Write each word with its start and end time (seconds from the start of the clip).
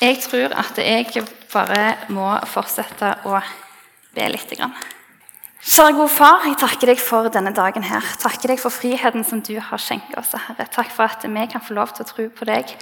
Jeg 0.00 0.16
tror 0.24 0.54
at 0.56 0.78
jeg 0.80 1.26
bare 1.52 2.08
må 2.08 2.30
fortsette 2.48 3.10
å 3.28 3.36
be 4.16 4.28
litt. 4.32 4.54
Kjære 5.60 5.92
gode 5.92 6.08
far, 6.08 6.46
jeg 6.48 6.56
takker 6.56 6.88
deg 6.88 7.02
for 7.04 7.28
denne 7.28 7.52
dagen. 7.52 7.84
her. 7.84 8.00
Takker 8.22 8.48
deg 8.48 8.62
for 8.62 8.72
friheten 8.72 9.24
som 9.24 9.42
du 9.44 9.58
har 9.60 9.78
skjenket 9.78 10.16
oss. 10.16 10.32
Herre. 10.32 10.64
Takk 10.72 10.88
for 10.88 11.04
at 11.04 11.26
vi 11.28 11.46
kan 11.52 11.60
få 11.60 11.74
lov 11.74 11.92
til 11.92 12.06
å 12.06 12.08
tro 12.08 12.28
på 12.30 12.48
deg. 12.48 12.72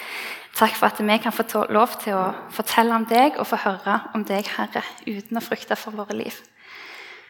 Takk 0.54 0.76
for 0.78 0.86
at 0.86 1.00
vi 1.02 1.18
kan 1.18 1.32
få 1.32 1.66
lov 1.74 1.98
til 2.04 2.14
å 2.14 2.34
fortelle 2.54 2.94
om 2.94 3.04
deg 3.04 3.34
og 3.36 3.50
få 3.50 3.58
høre 3.64 3.98
om 4.14 4.22
deg, 4.22 4.46
Herre, 4.54 4.84
uten 5.06 5.36
å 5.36 5.42
frykte 5.42 5.74
for 5.74 5.90
våre 5.90 6.14
liv. 6.14 6.38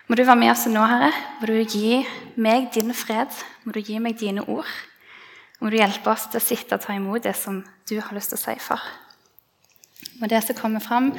Må 0.07 0.16
du 0.16 0.25
være 0.25 0.36
med 0.36 0.52
oss 0.52 0.66
nå, 0.68 0.84
Herre. 0.84 1.12
Må 1.41 1.46
du 1.46 1.64
gi 1.64 2.05
meg 2.36 2.68
din 2.77 2.93
fred. 2.93 3.32
Må 3.64 3.73
du 3.73 3.80
gi 3.80 3.98
meg 3.98 4.20
dine 4.20 4.45
ord. 4.45 4.68
Må 5.61 5.73
du 5.73 5.80
hjelpe 5.80 6.12
oss 6.12 6.29
til 6.29 6.43
å 6.43 6.45
sitte 6.45 6.77
og 6.77 6.84
ta 6.84 6.93
imot 6.93 7.25
det 7.25 7.36
som 7.36 7.64
du 7.89 8.00
har 8.00 8.12
lyst 8.12 8.36
til 8.36 8.36
å 8.36 8.45
si, 8.45 8.61
far. 8.61 8.84
Må 10.18 10.26
det 10.30 10.42
som 10.46 10.56
kommer 10.58 10.82
fram, 10.82 11.12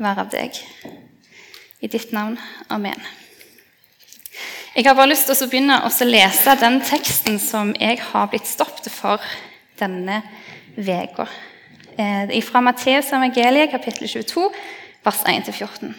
være 0.00 0.24
av 0.24 0.30
deg. 0.32 0.58
I 1.82 1.90
ditt 1.90 2.12
navn. 2.12 2.38
Amen. 2.72 3.00
Jeg 4.72 4.86
har 4.86 4.96
bare 4.96 5.10
lyst 5.10 5.28
til 5.28 5.36
å 5.36 5.48
begynne 5.50 5.80
å 5.84 5.90
lese 6.08 6.54
den 6.60 6.78
teksten 6.80 7.38
som 7.42 7.74
jeg 7.76 7.98
har 8.00 8.30
blitt 8.32 8.48
stoppet 8.48 8.88
for 8.92 9.20
denne 9.80 10.22
uka. 10.76 11.26
Eh, 12.00 12.38
fra 12.40 12.62
Matteus 12.64 13.10
evangeliet, 13.12 13.70
kapittel 13.70 14.08
22, 14.08 14.46
vers 15.04 15.20
1-14. 15.28 15.92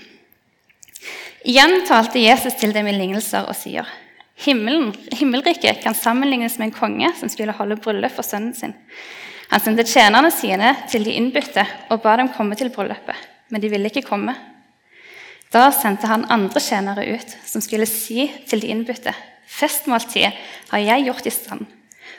Igjen 1.46 1.84
talte 1.86 2.24
Jesus 2.24 2.56
til 2.58 2.74
dem 2.74 2.88
i 2.88 2.96
lignelser 2.96 3.46
og 3.46 3.56
sier.: 3.60 3.86
Himmelen, 4.46 4.96
Himmelriket 5.12 5.84
kan 5.84 5.94
sammenlignes 5.94 6.58
med 6.58 6.72
en 6.72 6.78
konge 6.80 7.12
som 7.20 7.30
skulle 7.30 7.54
holde 7.54 7.78
bryllup 7.78 8.16
for 8.16 8.26
sønnen 8.26 8.56
sin. 8.58 8.74
Han 9.54 9.62
sendte 9.62 9.86
tjenerne 9.86 10.32
sine 10.34 10.72
til 10.90 11.04
de 11.06 11.14
innbytte 11.14 11.62
og 11.94 12.02
ba 12.02 12.16
dem 12.18 12.32
komme 12.34 12.58
til 12.58 12.72
bryllupet, 12.74 13.14
men 13.54 13.62
de 13.62 13.70
ville 13.70 13.92
ikke 13.92 14.02
komme. 14.08 14.34
Da 15.54 15.68
sendte 15.70 16.10
han 16.10 16.26
andre 16.34 16.58
tjenere 16.58 17.06
ut, 17.14 17.36
som 17.46 17.62
skulle 17.62 17.86
si 17.86 18.26
til 18.50 18.64
de 18.64 18.72
innbytte.: 18.74 19.14
Festmåltidet 19.46 20.34
har 20.72 20.82
jeg 20.82 21.06
gjort 21.06 21.30
i 21.30 21.36
stand. 21.36 21.68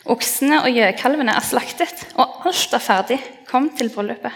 Oksene 0.06 0.60
og 0.62 0.70
gjøkalvene 0.70 1.34
er 1.34 1.42
slaktet, 1.42 2.06
og 2.14 2.46
alt 2.46 2.78
er 2.78 2.86
ferdig. 2.86 3.18
Kom 3.50 3.70
til 3.74 3.90
bryllupet. 3.90 4.30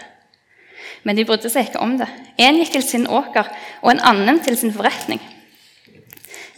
Men 1.07 1.15
de 1.15 1.23
brydde 1.23 1.47
seg 1.53 1.69
ikke 1.69 1.79
om 1.79 1.95
det. 2.01 2.09
En 2.35 2.59
gikk 2.59 2.75
til 2.75 2.83
sin 2.83 3.07
åker, 3.07 3.47
og 3.79 3.93
en 3.93 4.03
annen 4.11 4.43
til 4.43 4.59
sin 4.59 4.75
forretning. 4.75 5.23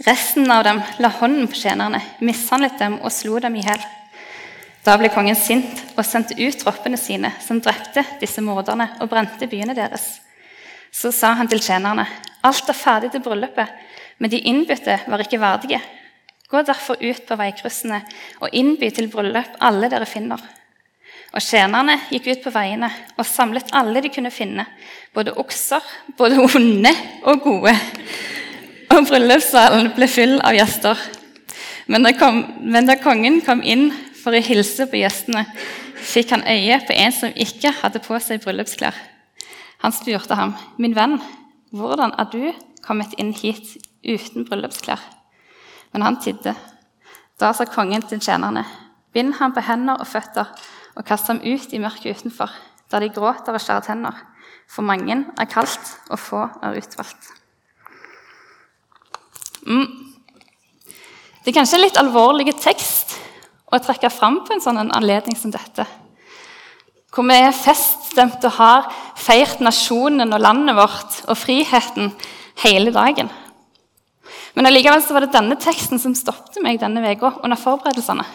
Resten 0.08 0.50
av 0.50 0.66
dem 0.66 0.82
la 0.98 1.14
hånden 1.22 1.46
på 1.52 1.62
tjenerne, 1.62 2.02
mishandlet 2.20 2.80
dem 2.82 2.98
og 3.04 3.14
slo 3.14 3.38
dem 3.38 3.62
i 3.62 3.68
hjel. 3.68 3.84
Da 4.82 4.96
ble 4.98 5.12
kongen 5.14 5.38
sint 5.38 5.84
og 5.94 6.06
sendte 6.08 6.34
ut 6.40 6.58
troppene 6.58 6.98
sine, 6.98 7.30
som 7.46 7.60
drepte 7.62 8.02
disse 8.22 8.42
morderne 8.42 8.88
og 9.02 9.10
brente 9.12 9.46
byene 9.50 9.76
deres. 9.78 10.16
Så 10.92 11.12
sa 11.14 11.36
han 11.38 11.48
til 11.48 11.62
tjenerne.: 11.62 12.08
Alt 12.42 12.70
er 12.70 12.78
ferdig 12.78 13.12
til 13.12 13.22
bryllupet, 13.22 13.68
men 14.18 14.32
de 14.32 14.40
innbytte 14.50 14.98
var 15.08 15.22
ikke 15.22 15.40
verdige. 15.40 15.82
Gå 16.50 16.64
derfor 16.68 16.98
ut 17.00 17.22
på 17.28 17.38
veikryssene 17.38 18.02
og 18.42 18.50
innby 18.52 18.90
til 18.92 19.08
bryllup 19.08 19.54
alle 19.62 19.88
dere 19.90 20.10
finner. 20.10 20.42
Og 21.32 21.40
tjenerne 21.46 21.96
gikk 22.10 22.28
ut 22.28 22.44
på 22.44 22.52
veiene 22.52 22.90
og 23.16 23.26
samlet 23.26 23.70
alle 23.78 24.02
de 24.04 24.10
kunne 24.12 24.34
finne, 24.34 24.66
både 25.14 25.38
okser, 25.40 25.86
både 26.18 26.42
onde 26.44 26.92
og 27.24 27.40
gode. 27.46 27.76
Og 28.92 29.08
bryllupssalen 29.08 29.94
ble 29.96 30.10
full 30.12 30.40
av 30.42 30.58
gjester. 30.58 30.98
Men 31.88 32.04
da, 32.04 32.12
kom, 32.18 32.44
men 32.60 32.90
da 32.90 32.98
kongen 33.00 33.40
kom 33.46 33.62
inn 33.64 33.92
for 34.22 34.36
å 34.36 34.42
hilse 34.44 34.88
på 34.90 35.00
gjestene, 35.02 35.46
fikk 36.02 36.34
han 36.36 36.46
øye 36.48 36.80
på 36.88 36.96
en 36.98 37.14
som 37.16 37.34
ikke 37.46 37.74
hadde 37.82 38.02
på 38.04 38.20
seg 38.24 38.44
bryllupsklær. 38.44 38.96
Han 39.82 39.92
spurte 39.92 40.36
ham, 40.36 40.56
'Min 40.78 40.96
venn, 40.96 41.22
hvordan 41.72 42.14
er 42.18 42.28
du 42.32 42.54
kommet 42.86 43.14
inn 43.18 43.34
hit 43.34 43.78
uten 44.04 44.46
bryllupsklær?' 44.46 45.02
Men 45.94 46.02
han 46.02 46.22
tidde. 46.22 46.56
Da 47.40 47.52
sa 47.54 47.66
kongen 47.66 48.02
til 48.02 48.20
tjenerne, 48.20 48.66
'Bind 49.14 49.34
ham 49.34 49.54
på 49.54 49.62
hender 49.62 50.00
og 50.00 50.08
føtter 50.08 50.46
og 50.96 51.06
kast 51.06 51.28
ham 51.28 51.42
ut 51.44 51.74
i 51.74 51.80
mørket 51.80 52.18
utenfor, 52.18 52.50
der 52.92 53.00
de 53.00 53.10
gråter 53.10 53.54
og 53.54 53.62
skjærer 53.62 53.86
tenner.' 53.86 54.28
For 54.72 54.82
mange 54.82 55.26
er 55.38 55.46
kalt, 55.52 56.00
og 56.10 56.20
få 56.20 56.48
er 56.64 56.78
utvalgt. 56.80 57.28
Mm. 59.68 59.88
Det 61.44 61.52
er 61.52 61.58
kanskje 61.58 61.76
en 61.76 61.84
litt 61.84 62.00
alvorlig 62.00 62.54
tekst 62.62 63.18
å 63.72 63.80
trekke 63.80 64.12
fram 64.12 64.42
på 64.46 64.56
en 64.56 64.64
sånn 64.64 64.80
anledning 64.84 65.38
som 65.40 65.54
dette. 65.54 65.86
Hvor 67.12 67.28
vi 67.28 67.38
er 67.44 67.56
feststemt 67.56 68.44
og 68.48 68.58
har 68.60 68.88
feirt 69.20 69.64
nasjonen 69.64 70.32
og 70.32 70.44
landet 70.44 70.78
vårt 70.78 71.22
og 71.28 71.40
friheten 71.40 72.12
hele 72.64 72.94
dagen. 72.96 73.32
Men 74.56 74.68
allikevel 74.68 75.04
så 75.04 75.16
var 75.16 75.26
det 75.26 75.34
denne 75.36 75.58
teksten 75.60 76.00
som 76.00 76.16
stoppet 76.16 76.60
meg 76.64 76.80
denne 76.80 77.04
uka 77.14 77.34
under 77.44 77.60
forberedelsene. 77.60 78.26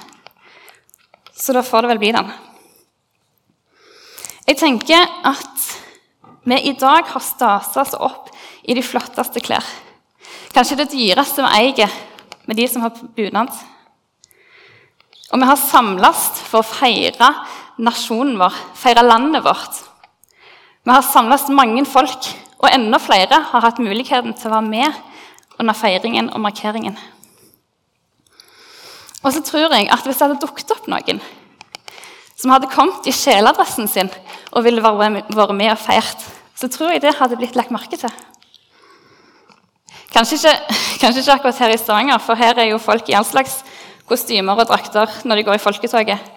Så 1.37 1.53
da 1.53 1.65
får 1.65 1.85
det 1.85 1.93
vel 1.93 2.01
bli 2.01 2.13
den. 2.17 2.31
Jeg 4.47 4.61
tenker 4.61 5.03
at 5.27 5.67
vi 6.47 6.61
i 6.71 6.77
dag 6.79 7.09
har 7.11 7.25
stasa 7.25 7.83
oss 7.83 7.97
opp 7.99 8.31
i 8.65 8.77
de 8.77 8.85
flotteste 8.85 9.43
klær. 9.45 9.65
Kanskje 10.55 10.79
det 10.81 10.93
dyreste 10.93 11.43
vi 11.43 11.65
eier, 11.65 11.93
med 12.47 12.57
de 12.57 12.69
som 12.71 12.85
har 12.85 12.95
bunad. 13.17 13.51
Og 15.33 15.41
vi 15.43 15.49
har 15.49 15.59
samles 15.59 16.23
for 16.47 16.63
å 16.63 16.67
feire 16.67 17.33
nasjonen 17.83 18.39
vår, 18.41 18.55
feire 18.79 19.03
landet 19.05 19.45
vårt. 19.45 19.83
Vi 20.87 20.95
har 20.95 21.03
samles 21.03 21.49
mange 21.51 21.83
folk, 21.89 22.31
og 22.63 22.71
enda 22.71 23.01
flere 23.03 23.41
har 23.51 23.65
hatt 23.65 23.83
muligheten 23.83 24.37
til 24.37 24.49
å 24.49 24.55
være 24.55 24.71
med 24.71 25.59
under 25.61 25.77
feiringen 25.77 26.31
og 26.31 26.41
markeringen. 26.45 26.97
Og 29.25 29.35
så 29.35 29.43
tror 29.43 29.75
jeg 29.75 29.89
at 29.91 30.05
Hvis 30.07 30.21
det 30.21 30.29
hadde 30.29 30.41
dukket 30.41 30.71
opp 30.71 30.87
noen 30.87 31.21
som 32.37 32.53
hadde 32.53 32.69
kommet 32.71 33.07
i 33.09 33.15
kjeledressen 33.17 33.89
sin 33.89 34.11
og 34.53 34.63
ville 34.63 34.83
vært 34.85 35.55
med 35.57 35.71
og 35.73 35.81
feirt, 35.81 36.21
så 36.55 36.69
tror 36.69 36.93
jeg 36.93 37.03
det 37.03 37.17
hadde 37.19 37.37
blitt 37.41 37.57
lagt 37.57 37.73
merke 37.75 37.97
til. 37.99 38.13
Kanskje 40.13 40.39
ikke, 40.39 40.77
kanskje 41.03 41.25
ikke 41.25 41.35
akkurat 41.35 41.63
her 41.65 41.75
i 41.75 41.81
Stavanger, 41.81 42.21
for 42.23 42.39
her 42.39 42.61
er 42.61 42.71
jo 42.71 42.79
folk 42.79 43.09
i 43.11 43.17
all 43.17 43.27
slags 43.27 43.65
kostymer 44.09 44.59
og 44.59 44.69
drakter 44.71 45.11
når 45.25 45.41
de 45.41 45.47
går 45.47 45.59
i 45.59 45.63
folketoget. 45.63 46.33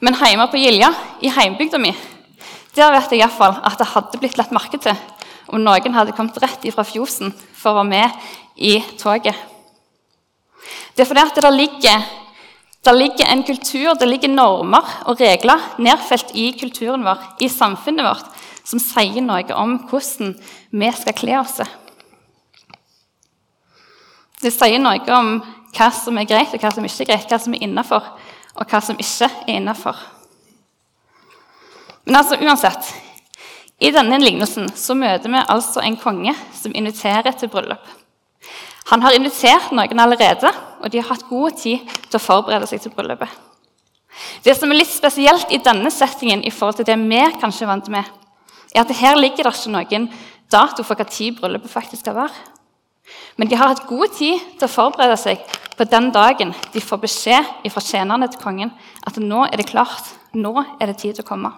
Men 0.00 0.16
hjemme 0.16 0.48
på 0.48 0.60
Gilja, 0.60 0.90
i 1.20 1.28
heimbygda 1.28 1.78
mi, 1.80 1.92
der 2.76 2.92
vet 2.94 3.12
jeg 3.12 3.20
iallfall 3.20 3.58
at 3.66 3.76
det 3.78 3.90
hadde 3.92 4.20
blitt 4.20 4.38
lagt 4.38 4.54
merke 4.54 4.80
til 4.80 4.96
om 5.50 5.62
noen 5.62 5.96
hadde 5.96 6.14
kommet 6.14 6.38
rett 6.42 6.64
ifra 6.68 6.84
fjosen 6.86 7.32
for 7.34 7.72
å 7.72 7.80
være 7.80 7.90
med 7.90 8.28
i 8.56 8.78
toget. 9.00 9.34
Det 10.94 11.02
er 11.02 11.08
fordi 11.08 11.24
at 11.24 11.40
det 11.42 11.52
ligger, 11.54 12.06
det 12.86 12.94
ligger 12.96 13.26
en 13.26 13.42
kultur, 13.46 13.94
det 13.98 14.08
ligger 14.08 14.32
normer 14.32 14.94
og 15.10 15.20
regler 15.20 15.66
nedfelt 15.82 16.32
i 16.38 16.50
kulturen 16.60 17.04
vår, 17.06 17.24
i 17.42 17.50
samfunnet 17.50 18.06
vårt, 18.06 18.30
som 18.64 18.82
sier 18.82 19.22
noe 19.24 19.56
om 19.56 19.78
hvordan 19.90 20.34
vi 20.70 20.90
skal 20.96 21.16
kle 21.18 21.38
oss. 21.40 21.60
Det 24.40 24.52
sier 24.54 24.80
noe 24.80 25.16
om 25.16 25.34
hva 25.76 25.90
som 25.94 26.18
er 26.18 26.28
greit, 26.28 26.54
og 26.54 26.62
hva 26.62 26.72
som 26.74 26.86
ikke 26.86 27.04
er 27.04 27.12
greit, 27.12 27.28
hva 27.30 27.38
som 27.40 27.54
er 27.54 27.62
innafor, 27.66 28.08
og 28.56 28.66
hva 28.70 28.80
som 28.82 28.98
ikke 28.98 29.28
er 29.46 29.54
innafor. 29.60 29.98
Men 32.04 32.20
altså, 32.22 32.40
uansett 32.40 32.90
I 33.80 33.92
denne 33.94 34.18
lignelsen 34.20 34.68
så 34.76 34.96
møter 34.98 35.30
vi 35.30 35.40
altså 35.40 35.80
en 35.84 35.96
konge 36.00 36.34
som 36.56 36.74
inviterer 36.76 37.32
til 37.38 37.48
bryllup. 37.48 37.84
Han 38.90 39.04
har 39.04 39.14
invitert 39.14 39.70
noen 39.76 40.02
allerede, 40.02 40.50
og 40.82 40.90
de 40.90 40.98
har 40.98 41.12
hatt 41.12 41.28
god 41.28 41.54
tid 41.60 41.86
til 42.08 42.18
å 42.18 42.22
forberede 42.22 42.66
seg 42.66 42.82
til 42.82 42.92
bryllupet. 42.94 43.30
Det 44.42 44.56
som 44.58 44.72
er 44.72 44.80
litt 44.80 44.90
spesielt 44.90 45.52
i 45.54 45.60
denne 45.62 45.92
settingen, 45.94 46.42
i 46.42 46.50
forhold 46.50 46.80
til 46.80 46.88
det 46.88 46.96
vi 46.98 47.20
kanskje 47.40 47.66
er 47.66 47.70
vant 47.70 47.90
med, 47.92 48.08
er 48.74 48.82
at 48.82 48.96
her 48.98 49.18
ligger 49.18 49.46
det 49.46 49.54
ikke 49.54 49.74
noen 49.74 50.08
dato 50.50 50.82
for 50.82 50.98
hva 50.98 51.06
tid 51.06 51.38
bryllupet 51.38 51.70
faktisk 51.70 52.02
skal 52.02 52.18
være. 52.18 52.49
Men 53.36 53.48
de 53.48 53.56
har 53.56 53.72
hatt 53.72 53.88
god 53.88 54.12
tid 54.18 54.42
til 54.58 54.66
å 54.66 54.72
forberede 54.72 55.16
seg 55.20 55.42
på 55.78 55.86
den 55.88 56.10
dagen 56.12 56.52
de 56.74 56.82
får 56.84 57.00
beskjed 57.00 57.70
fra 57.72 57.82
tjenerne 57.84 58.28
til 58.28 58.42
kongen 58.42 58.72
at 59.06 59.16
nå 59.16 59.46
er 59.46 59.60
det 59.60 59.70
klart, 59.70 60.12
nå 60.36 60.52
er 60.78 60.90
det 60.90 60.98
tid 61.00 61.16
til 61.16 61.24
å 61.24 61.30
komme. 61.30 61.52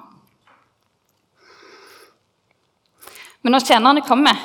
Men 3.43 3.57
når 3.57 3.67
tjenerne 3.67 4.05
kommer, 4.07 4.39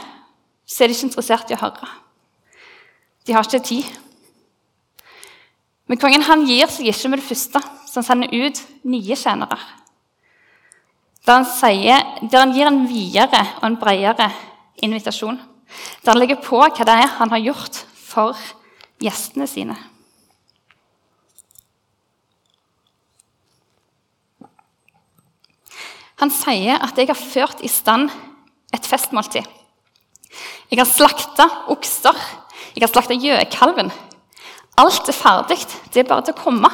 så 0.66 0.84
er 0.84 0.90
de 0.90 0.98
ikke 0.98 1.12
interessert 1.12 1.52
i 1.52 1.56
å 1.56 1.62
høre. 1.62 1.90
De 3.28 3.36
har 3.36 3.46
ikke 3.46 3.64
tid. 3.68 3.92
Men 5.88 6.00
kongen 6.02 6.26
han 6.28 6.46
gir 6.48 6.68
seg 6.72 6.90
ikke 6.90 7.12
med 7.12 7.22
det 7.22 7.28
første, 7.28 7.62
så 7.62 8.00
han 8.02 8.08
sender 8.08 8.34
ut 8.34 8.64
nye 8.90 9.16
tjenere. 9.20 9.60
Der 11.28 11.42
han, 11.42 11.48
sier, 11.48 12.04
der 12.24 12.44
han 12.44 12.56
gir 12.56 12.70
en 12.70 12.86
videre 12.88 13.44
og 13.60 13.66
en 13.68 13.78
bredere 13.80 14.30
invitasjon. 14.84 15.38
Der 16.04 16.14
han 16.14 16.22
legger 16.22 16.40
på 16.42 16.60
hva 16.62 16.72
det 16.72 16.96
er 16.96 17.14
han 17.20 17.34
har 17.34 17.44
gjort 17.44 17.84
for 18.08 18.40
gjestene 19.04 19.48
sine. 19.50 19.78
Han 26.18 26.34
sier 26.34 26.82
at 26.82 26.98
jeg 26.98 27.12
har 27.12 27.20
ført 27.20 27.62
i 27.62 27.70
stand 27.70 28.10
et 28.74 28.88
festmåltid. 28.90 29.46
Jeg 30.72 30.80
har 30.82 30.90
slakta 30.90 31.46
okser. 31.72 32.18
Jeg 32.74 32.84
har 32.84 32.92
slakta 32.92 33.18
gjøkalven. 33.18 33.92
Alt 34.82 35.10
er 35.10 35.18
ferdig. 35.18 35.60
Det 35.94 36.02
er 36.02 36.10
bare 36.10 36.26
til 36.26 36.36
å 36.36 36.42
komme. 36.42 36.72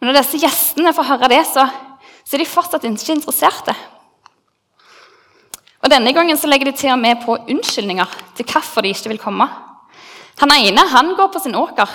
Men 0.00 0.10
når 0.10 0.22
disse 0.22 0.40
gjestene 0.42 0.94
får 0.96 1.10
høre 1.12 1.30
det, 1.30 1.42
så, 1.46 1.66
så 2.24 2.36
er 2.36 2.42
de 2.42 2.48
fortsatt 2.48 2.88
ikke 2.88 3.14
interesserte. 3.14 3.76
Og 5.82 5.90
Denne 5.90 6.12
gangen 6.14 6.38
så 6.38 6.46
legger 6.46 6.70
de 6.70 6.76
til 6.78 6.92
og 6.94 7.00
med 7.02 7.24
på 7.24 7.34
unnskyldninger 7.50 8.16
til 8.38 8.46
hvorfor 8.46 8.84
de 8.84 8.92
ikke 8.94 9.10
vil 9.10 9.22
komme. 9.22 9.48
Han 10.38 10.54
ene 10.54 10.86
han 10.88 11.14
går 11.18 11.32
på 11.34 11.42
sin 11.42 11.58
åker, 11.58 11.90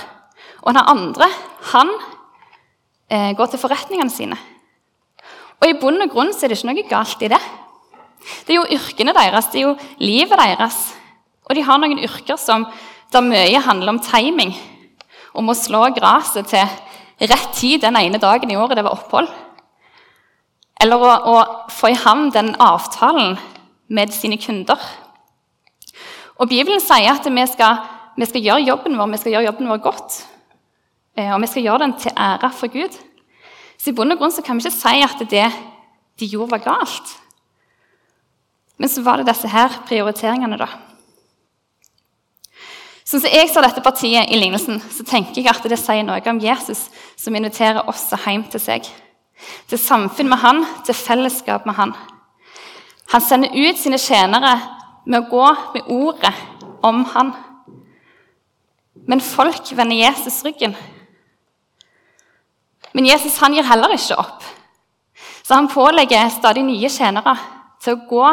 og 0.62 0.76
den 0.76 0.84
andre 0.84 1.30
han 1.72 1.94
eh, 3.10 3.32
går 3.36 3.52
til 3.52 3.62
forretningene 3.62 4.12
sine. 4.12 4.38
Og 5.58 5.70
I 5.70 5.78
bunn 5.80 6.04
og 6.04 6.12
grunn 6.12 6.34
så 6.36 6.46
er 6.46 6.52
det 6.52 6.60
ikke 6.60 6.70
noe 6.70 6.90
galt 6.90 7.24
i 7.24 7.32
det. 7.32 7.42
Det 8.46 8.54
er 8.54 8.60
jo 8.60 8.78
yrkene 8.78 9.16
deres, 9.16 9.50
det 9.54 9.62
er 9.62 9.70
jo 9.70 9.78
livet 10.04 10.36
deres. 10.38 10.78
Og 11.48 11.56
de 11.56 11.64
har 11.64 11.80
noen 11.80 12.04
yrker 12.04 12.38
som 12.40 12.68
der 13.14 13.24
mye 13.24 13.64
handler 13.64 13.96
om 13.96 14.04
timing. 14.04 14.52
Om 15.38 15.50
å 15.50 15.58
slå 15.58 15.88
gresset 15.96 16.52
til 16.52 17.28
rett 17.32 17.52
tid 17.56 17.82
den 17.82 17.98
ene 17.98 18.20
dagen 18.22 18.52
i 18.52 18.58
året 18.60 18.78
det 18.78 18.84
var 18.86 18.98
opphold. 18.98 19.30
Eller 20.84 21.02
å, 21.02 21.14
å 21.32 21.38
få 21.74 21.94
i 21.94 22.00
havn 22.04 22.30
den 22.36 22.52
avtalen 22.62 23.38
med 23.88 24.14
sine 24.14 24.38
kunder. 24.42 24.82
Og 26.38 26.50
Bibelen 26.50 26.82
sier 26.84 27.16
at 27.16 27.26
vi 27.26 27.46
skal, 27.50 27.84
vi 28.18 28.28
skal 28.30 28.44
gjøre 28.44 28.66
jobben 28.68 28.98
vår 28.98 29.14
vi 29.14 29.22
skal 29.22 29.36
gjøre 29.36 29.50
jobben 29.50 29.72
vår 29.72 29.84
godt. 29.84 30.18
Eh, 31.18 31.32
og 31.34 31.42
vi 31.42 31.50
skal 31.50 31.66
gjøre 31.66 31.84
den 31.86 31.96
til 32.00 32.14
ære 32.14 32.52
for 32.54 32.74
Gud. 32.74 32.98
Så 33.78 33.92
i 33.92 33.96
bunn 33.98 34.14
og 34.14 34.20
grunn 34.20 34.34
så 34.34 34.44
kan 34.46 34.58
vi 34.58 34.66
ikke 34.66 34.78
si 34.78 35.02
at 35.06 35.24
det 35.30 35.48
de 36.18 36.28
gjorde, 36.30 36.52
var 36.52 36.64
galt. 36.66 37.16
Men 38.78 38.90
så 38.90 39.02
var 39.06 39.18
det 39.18 39.30
disse 39.30 39.50
her 39.50 39.74
prioriteringene, 39.90 40.58
da. 40.58 40.68
Sånn 43.08 43.22
som 43.24 43.32
jeg 43.32 43.48
ser 43.50 43.64
dette 43.64 43.82
partiet 43.86 44.30
i 44.34 44.38
lignelsen, 44.38 44.82
så 44.82 45.06
tenker 45.08 45.40
jeg 45.40 45.48
at 45.48 45.64
det 45.70 45.78
sier 45.80 46.04
noe 46.04 46.20
om 46.28 46.42
Jesus 46.44 46.88
som 47.16 47.38
inviterer 47.38 47.88
oss 47.88 48.10
hjem 48.26 48.44
til 48.52 48.62
seg. 48.62 48.90
Til 49.70 49.80
samfunn 49.80 50.28
med 50.28 50.42
han, 50.42 50.64
til 50.86 50.98
fellesskap 50.98 51.66
med 51.70 51.78
han. 51.78 51.94
Han 53.14 53.24
sender 53.24 53.54
ut 53.56 53.80
sine 53.80 54.00
tjenere 54.02 54.58
med 55.08 55.22
å 55.22 55.30
gå 55.32 55.48
med 55.76 55.92
ordet 55.94 56.34
om 56.86 57.04
han. 57.14 57.32
Men 59.08 59.24
folk 59.24 59.72
vender 59.78 59.96
Jesus 59.96 60.42
ryggen. 60.44 60.76
Men 62.92 63.08
Jesus 63.08 63.38
han 63.40 63.56
gir 63.56 63.68
heller 63.68 63.94
ikke 63.96 64.18
opp. 64.20 64.44
Så 65.44 65.56
han 65.56 65.70
pålegger 65.72 66.32
stadig 66.34 66.66
nye 66.68 66.90
tjenere 66.92 67.38
til 67.84 67.96
å 67.96 68.06
gå 68.10 68.26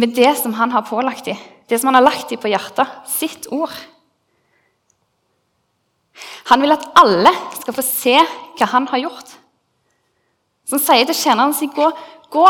med 0.00 0.14
det 0.16 0.32
som 0.38 0.54
han 0.56 0.72
har 0.72 0.86
pålagt 0.88 1.26
dem, 1.28 1.36
det 1.68 1.78
som 1.78 1.90
han 1.90 1.98
har 1.98 2.06
lagt 2.06 2.30
dem 2.30 2.40
på 2.40 2.48
hjertet, 2.48 2.88
sitt 3.10 3.50
ord. 3.52 3.74
Han 6.48 6.62
vil 6.64 6.72
at 6.72 6.86
alle 6.98 7.32
skal 7.58 7.76
få 7.76 7.84
se 7.84 8.16
hva 8.16 8.70
han 8.72 8.88
har 8.90 9.04
gjort. 9.04 9.36
Så 10.64 10.78
han 10.78 10.84
sier 10.84 11.10
til 11.10 11.18
tjeneren 11.18 11.54
sin 11.56 11.72
gå, 11.74 11.90
gå, 12.32 12.46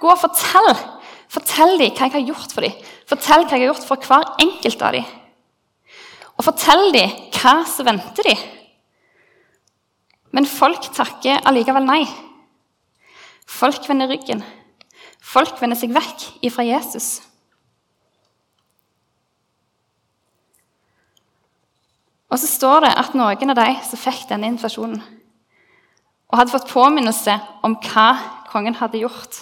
gå 0.00 0.10
og 0.10 0.20
fortell. 0.20 0.72
Fortell 1.34 1.78
dem 1.80 1.94
hva 1.94 2.08
jeg 2.08 2.14
har 2.16 2.26
gjort 2.30 2.54
for 2.54 2.66
dem. 2.66 2.74
Fortell 3.10 3.44
hva 3.44 3.56
jeg 3.56 3.64
har 3.64 3.72
gjort 3.72 3.86
for 3.88 4.08
hver 4.08 4.34
enkelt 4.44 4.84
av 4.86 4.96
dem. 4.96 5.08
Og 6.34 6.46
fortell 6.46 6.90
dem 6.94 7.14
hva 7.34 7.56
som 7.70 7.88
venter 7.88 8.30
dem. 8.30 8.44
Men 10.34 10.48
folk 10.50 10.90
takker 10.96 11.44
allikevel 11.46 11.86
nei. 11.86 12.02
Folk 13.46 13.86
vender 13.88 14.10
ryggen. 14.10 14.42
Folk 15.24 15.60
vender 15.60 15.78
seg 15.78 15.94
vekk 15.94 16.26
ifra 16.44 16.64
Jesus. 16.66 17.18
Og 22.34 22.40
så 22.42 22.48
står 22.50 22.82
det 22.82 22.94
at 22.98 23.14
noen 23.14 23.52
av 23.52 23.58
de 23.60 23.68
som 23.86 24.00
fikk 24.00 24.24
denne 24.26 24.48
invitasjonen, 24.50 24.98
og 26.26 26.38
hadde 26.40 26.50
fått 26.50 26.72
påminnelse 26.72 27.36
om 27.62 27.76
hva 27.84 28.08
kongen 28.54 28.78
hadde 28.78 29.02
gjort, 29.02 29.40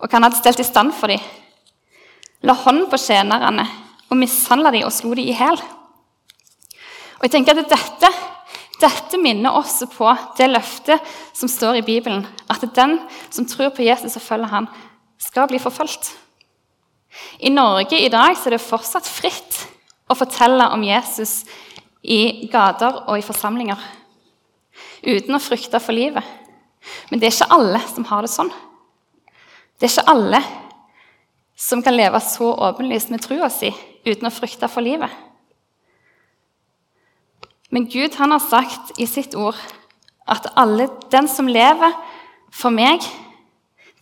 og 0.00 0.08
hva 0.08 0.18
han 0.18 0.26
hadde 0.26 0.40
stelt 0.40 0.62
i 0.62 0.66
stand 0.66 0.92
for 0.96 1.12
dem, 1.12 1.22
la 2.42 2.56
hånd 2.56 2.88
på 2.90 2.98
tjenerne 2.98 3.66
og 4.10 4.18
mishandla 4.18 4.72
dem 4.74 4.86
og 4.88 4.94
slo 4.96 5.14
dem 5.14 5.28
i 5.28 5.36
hjel. 5.36 5.60
Og 7.20 7.26
jeg 7.26 7.34
tenker 7.36 7.58
at 7.60 7.70
dette 7.70 8.10
dette 8.80 9.18
minner 9.20 9.52
også 9.52 9.90
på 9.92 10.08
det 10.38 10.48
løftet 10.48 11.10
som 11.36 11.50
står 11.52 11.80
i 11.80 11.84
Bibelen, 11.84 12.24
at 12.48 12.64
den 12.76 12.96
som 13.28 13.46
tror 13.48 13.74
på 13.76 13.84
Jesus 13.84 14.16
og 14.16 14.24
følger 14.24 14.52
han, 14.54 14.68
skal 15.20 15.48
bli 15.50 15.60
forfulgt. 15.60 16.14
I 17.44 17.52
Norge 17.52 17.98
i 17.98 18.08
dag 18.08 18.38
er 18.38 18.54
det 18.54 18.62
fortsatt 18.62 19.08
fritt 19.08 19.58
å 20.10 20.16
fortelle 20.16 20.70
om 20.72 20.84
Jesus 20.86 21.42
i 22.00 22.48
gater 22.52 23.02
og 23.06 23.18
i 23.18 23.26
forsamlinger 23.26 23.80
uten 25.04 25.36
å 25.36 25.42
frykte 25.42 25.80
for 25.82 25.96
livet. 25.96 26.24
Men 27.10 27.20
det 27.20 27.28
er 27.28 27.34
ikke 27.34 27.54
alle 27.56 27.80
som 27.90 28.06
har 28.08 28.24
det 28.24 28.32
sånn. 28.32 28.50
Det 29.80 29.88
er 29.88 29.94
ikke 29.94 30.12
alle 30.12 30.42
som 31.60 31.82
kan 31.84 31.96
leve 31.96 32.20
så 32.24 32.52
åpenlyst 32.68 33.12
med 33.12 33.22
trua 33.24 33.50
si 33.52 33.72
uten 34.06 34.28
å 34.28 34.32
frykte 34.32 34.68
for 34.72 34.84
livet. 34.84 35.12
Men 37.70 37.86
Gud 37.90 38.16
han 38.18 38.32
har 38.34 38.42
sagt 38.42 38.96
i 38.98 39.06
sitt 39.06 39.36
ord 39.38 39.58
at 40.30 40.48
alle, 40.58 40.88
den 41.12 41.28
som 41.30 41.48
lever 41.48 41.94
for 42.50 42.74
meg, 42.74 43.04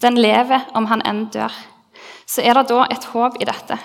den 0.00 0.16
lever 0.20 0.68
om 0.78 0.86
han 0.88 1.02
enn 1.08 1.26
dør. 1.34 1.52
Så 2.28 2.44
er 2.44 2.56
det 2.56 2.68
da 2.70 2.86
et 2.92 3.08
håp 3.12 3.40
i 3.40 3.48
dette. 3.48 3.78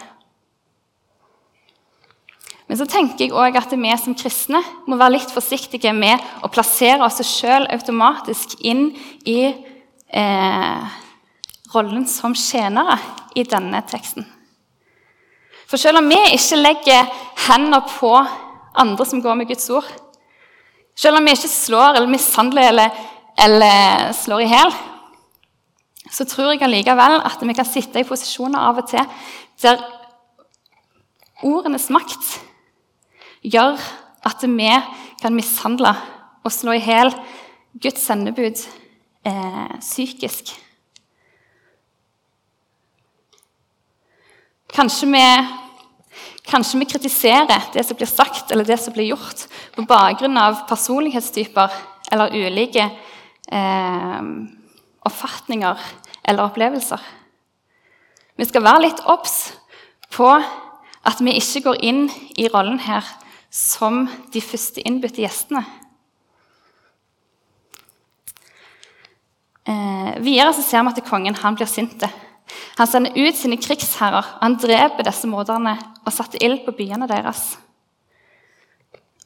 Men 2.73 2.79
så 2.79 2.87
tenker 2.89 3.27
jeg 3.27 3.35
også 3.37 3.59
at 3.59 3.73
vi 3.77 3.89
som 4.01 4.13
kristne 4.17 4.59
må 4.89 4.97
være 4.97 5.13
litt 5.13 5.29
forsiktige 5.29 5.91
med 5.93 6.17
å 6.41 6.47
plassere 6.49 7.05
oss 7.05 7.19
sjøl 7.21 7.67
automatisk 7.69 8.55
inn 8.65 8.87
i 9.29 9.51
eh, 10.09 10.95
rollen 11.69 12.07
som 12.09 12.33
tjenere 12.33 12.95
i 13.37 13.43
denne 13.45 13.77
teksten. 13.85 14.25
For 15.69 15.77
selv 15.77 15.99
om 16.01 16.09
vi 16.09 16.17
ikke 16.33 16.57
legger 16.57 17.11
hender 17.43 17.83
på 17.91 18.09
andre 18.81 19.05
som 19.05 19.21
går 19.21 19.37
med 19.37 19.51
Guds 19.51 19.69
ord. 19.69 19.91
Selv 20.97 21.19
om 21.19 21.29
vi 21.29 21.35
ikke 21.37 21.51
slår 21.51 21.99
eller 21.99 22.09
mishandler 22.09 22.71
eller, 22.71 23.03
eller 23.45 24.15
slår 24.17 24.41
i 24.47 24.47
hjel, 24.49 24.73
så 26.09 26.25
tror 26.25 26.55
jeg 26.55 26.65
allikevel 26.65 27.19
at 27.21 27.45
vi 27.45 27.53
kan 27.53 27.69
sitte 27.69 28.01
i 28.01 28.09
posisjoner 28.09 28.65
av 28.65 28.81
og 28.81 28.89
til 28.89 29.05
der 29.61 29.85
ordenes 31.45 31.85
makt 31.93 32.33
gjør 33.43 33.79
at 34.23 34.43
vi 34.47 34.69
kan 35.21 35.35
mishandle 35.35 35.93
og 36.43 36.51
slå 36.51 36.75
i 36.77 36.83
hjel 36.83 37.11
Guds 37.81 38.05
sendebud 38.05 38.59
eh, 39.25 39.75
psykisk. 39.79 40.53
Kanskje 44.73 45.11
vi 45.11 45.27
Kanskje 46.43 46.75
vi 46.81 46.85
kritiserer 46.91 47.69
det 47.71 47.85
som 47.87 47.95
blir 47.95 48.09
sagt 48.09 48.51
eller 48.51 48.67
det 48.67 48.75
som 48.77 48.91
blir 48.93 49.13
gjort, 49.13 49.45
på 49.71 49.85
bakgrunn 49.87 50.35
av 50.37 50.65
personlighetstyper 50.67 51.71
eller 52.11 52.35
ulike 52.35 52.83
eh, 53.47 54.19
oppfatninger 55.07 55.79
eller 56.27 56.43
opplevelser. 56.43 56.99
Vi 58.35 58.47
skal 58.49 58.65
være 58.65 58.83
litt 58.89 58.99
obs 59.07 59.53
på 60.11 60.27
at 60.33 61.23
vi 61.23 61.37
ikke 61.39 61.63
går 61.69 61.79
inn 61.79 62.03
i 62.35 62.49
rollen 62.51 62.81
her 62.83 63.07
som 63.53 64.07
de 64.33 64.41
første 64.41 64.81
innbytte 64.81 65.21
gjestene. 65.21 65.61
Eh, 69.69 70.13
videre 70.25 70.51
så 70.57 70.63
ser 70.65 70.81
vi 70.83 70.91
at 70.95 71.05
kongen 71.07 71.37
han 71.37 71.55
blir 71.55 71.69
sint. 71.69 72.01
Han 72.79 72.89
sender 72.89 73.13
ut 73.13 73.37
sine 73.37 73.59
krigsherrer, 73.61 74.25
han 74.41 74.57
dreper 74.59 75.05
disse 75.05 75.29
morderne 75.29 75.77
og 76.03 76.11
satte 76.11 76.41
ild 76.43 76.65
på 76.65 76.73
byene 76.79 77.07
deres. 77.07 77.53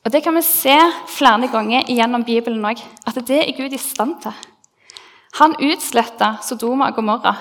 Og 0.03 0.11
Det 0.11 0.21
kan 0.23 0.35
vi 0.35 0.41
se 0.41 0.75
flere 1.07 1.47
ganger 1.51 1.87
gjennom 1.87 2.23
Bibelen 2.23 2.63
òg, 2.63 2.79
at 3.07 3.15
det 3.27 3.41
er 3.43 3.57
Gud 3.57 3.73
i 3.73 3.79
stand 3.79 4.21
til. 4.23 4.35
Han 5.39 5.55
utsletta 5.59 6.37
Sodoma 6.41 6.87
og 6.87 6.95
Gomorra. 6.95 7.35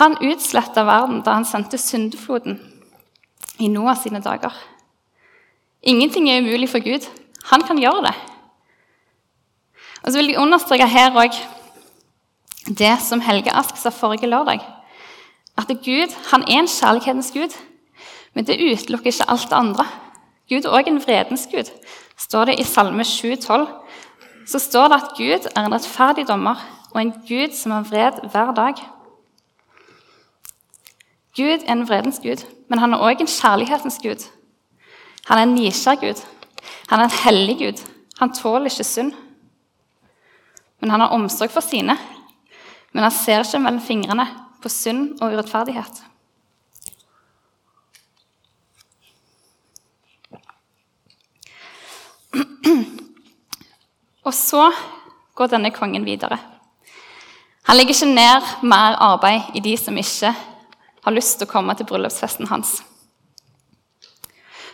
Han 0.00 0.18
utsletta 0.20 0.84
verden 0.84 1.22
da 1.24 1.38
han 1.38 1.48
sendte 1.48 1.78
syndefloden 1.78 2.60
i 3.58 3.68
Noah 3.68 3.96
sine 3.96 4.20
dager. 4.20 4.52
Ingenting 5.82 6.30
er 6.30 6.40
umulig 6.40 6.68
for 6.68 6.78
Gud. 6.84 7.06
Han 7.44 7.62
kan 7.62 7.78
gjøre 7.78 8.02
det. 8.02 8.14
Og 10.02 10.12
så 10.12 10.18
vil 10.18 10.26
jeg 10.26 10.38
understreke 10.38 10.86
her 10.88 11.10
også 11.16 11.46
det 12.78 12.98
som 13.02 13.20
Helge 13.20 13.52
Ask 13.52 13.76
sa 13.76 13.88
forrige 13.88 14.28
lørdag. 14.28 14.60
At 15.58 15.68
Gud 15.68 16.14
han 16.30 16.42
er 16.42 16.60
en 16.60 16.68
kjærlighetens 16.68 17.32
gud, 17.32 17.56
men 18.34 18.46
det 18.46 18.60
utelukker 18.60 19.06
ikke 19.06 19.30
alt 19.30 19.48
det 19.50 19.56
andre. 19.56 19.86
Gud 20.48 20.64
er 20.64 20.76
òg 20.76 20.88
en 20.88 21.02
vredens 21.02 21.48
gud, 21.50 21.70
står 22.18 22.44
det 22.44 22.60
i 22.60 22.64
Salme 22.64 23.02
7,12. 23.02 23.66
Så 24.46 24.58
står 24.58 24.88
det 24.88 24.96
at 24.96 25.12
Gud 25.16 25.50
er 25.56 25.64
en 25.64 25.72
rettferdig 25.72 26.28
dommer 26.28 26.56
og 26.90 27.00
en 27.00 27.12
Gud 27.28 27.54
som 27.54 27.72
har 27.72 27.82
vred 27.82 28.30
hver 28.30 28.54
dag. 28.54 28.74
Gud 31.36 31.58
er 31.66 31.72
en 31.72 31.88
vredens 31.88 32.20
gud, 32.22 32.44
men 32.68 32.78
han 32.78 32.94
er 32.94 32.98
òg 32.98 33.20
en 33.20 33.30
kjærlighetens 33.30 33.98
gud. 34.02 34.26
Han 35.28 35.38
er 35.38 35.42
en 35.42 35.54
nysgjerrig 35.54 36.00
gud. 36.00 36.22
Han 36.90 37.00
er 37.00 37.04
en 37.04 37.18
hellig 37.24 37.58
gud. 37.58 37.82
Han 38.18 38.32
tåler 38.34 38.70
ikke 38.70 38.84
synd. 38.84 39.12
Men 40.80 40.90
han 40.90 41.00
har 41.00 41.16
omsorg 41.16 41.52
for 41.52 41.64
sine. 41.64 41.96
Men 42.92 43.02
han 43.06 43.14
ser 43.14 43.44
ikke 43.44 43.60
mellom 43.62 43.82
fingrene 43.84 44.26
på 44.62 44.68
synd 44.72 45.20
og 45.20 45.32
urettferdighet. 45.34 46.02
Og 54.24 54.34
så 54.34 54.68
går 55.34 55.50
denne 55.50 55.72
kongen 55.74 56.04
videre. 56.04 56.38
Han 57.66 57.76
legger 57.76 57.94
ikke 57.94 58.14
ned 58.14 58.46
mer 58.62 58.98
arbeid 58.98 59.54
i 59.54 59.62
de 59.64 59.76
som 59.78 59.96
ikke 59.98 60.34
har 61.04 61.14
lyst 61.14 61.38
til 61.38 61.48
å 61.48 61.50
komme 61.50 61.74
til 61.74 61.88
bryllupsfesten 61.88 62.50
hans. 62.50 62.80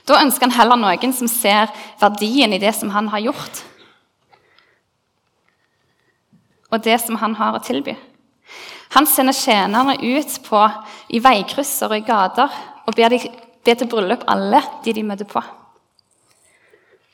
Da 0.07 0.21
ønsker 0.23 0.47
han 0.47 0.55
heller 0.55 0.79
noen 0.79 1.15
som 1.15 1.29
ser 1.31 1.73
verdien 1.99 2.55
i 2.55 2.61
det 2.63 2.73
som 2.79 2.93
han 2.95 3.09
har 3.11 3.25
gjort, 3.27 3.63
og 6.71 6.83
det 6.83 6.99
som 7.03 7.19
han 7.19 7.35
har 7.39 7.57
å 7.57 7.63
tilby. 7.63 7.95
Han 8.95 9.07
sender 9.09 9.35
tjenerne 9.35 9.97
ut 9.99 10.39
på, 10.47 10.63
i 11.11 11.21
veikrysser 11.23 11.91
og 11.91 11.99
i 11.99 12.07
gater 12.07 12.53
og 12.87 12.95
ber, 12.95 13.13
de, 13.13 13.31
ber 13.67 13.79
til 13.79 13.91
bryllup 13.91 14.25
alle 14.31 14.63
de 14.85 14.95
de 14.95 15.05
møter 15.07 15.29
på. 15.31 15.43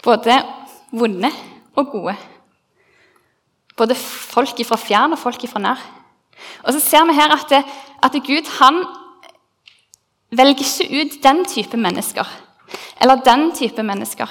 Både 0.04 0.36
vonde 0.92 1.30
og 1.78 1.92
gode. 1.94 2.16
Både 3.78 3.96
folk 3.96 4.60
ifra 4.60 4.76
fjern 4.80 5.16
og 5.16 5.20
folk 5.20 5.44
ifra 5.46 5.62
nær. 5.62 5.80
Og 6.66 6.74
så 6.74 6.80
ser 6.82 7.06
vi 7.08 7.16
her 7.16 7.32
at, 7.32 7.48
det, 7.48 7.62
at 8.02 8.16
Gud 8.26 8.48
han 8.58 8.82
velger 10.32 10.64
ikke 10.64 11.00
ut 11.00 11.20
den 11.24 11.44
type 11.48 11.78
mennesker 11.80 12.28
eller 13.02 13.24
den 13.26 13.50
type 13.56 13.82
mennesker. 13.82 14.30